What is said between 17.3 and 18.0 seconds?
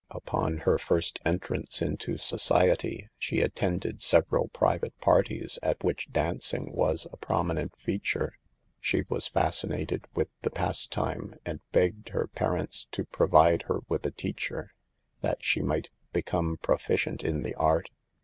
the art.